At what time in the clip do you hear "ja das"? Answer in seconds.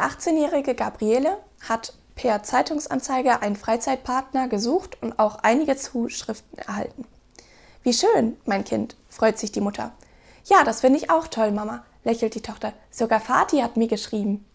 10.46-10.80